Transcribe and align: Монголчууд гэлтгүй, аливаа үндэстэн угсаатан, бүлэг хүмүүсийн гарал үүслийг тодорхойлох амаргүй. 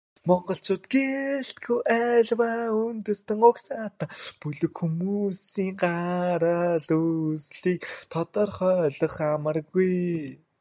Монголчууд 0.27 0.83
гэлтгүй, 0.93 1.79
аливаа 1.97 2.63
үндэстэн 2.85 3.39
угсаатан, 3.49 4.09
бүлэг 4.39 4.73
хүмүүсийн 4.79 5.73
гарал 5.81 6.87
үүслийг 7.01 7.81
тодорхойлох 8.11 9.15
амаргүй. 9.33 9.93